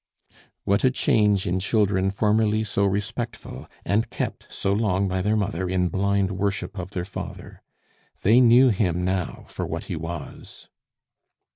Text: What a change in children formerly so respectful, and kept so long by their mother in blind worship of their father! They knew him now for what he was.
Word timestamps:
What 0.63 0.83
a 0.83 0.89
change 0.89 1.45
in 1.45 1.59
children 1.59 2.09
formerly 2.09 2.63
so 2.63 2.85
respectful, 2.85 3.67
and 3.85 4.09
kept 4.09 4.51
so 4.51 4.73
long 4.73 5.07
by 5.07 5.21
their 5.21 5.35
mother 5.35 5.69
in 5.69 5.89
blind 5.89 6.31
worship 6.31 6.79
of 6.79 6.89
their 6.89 7.05
father! 7.05 7.61
They 8.23 8.41
knew 8.41 8.69
him 8.69 9.05
now 9.05 9.45
for 9.47 9.63
what 9.67 9.83
he 9.83 9.95
was. 9.95 10.69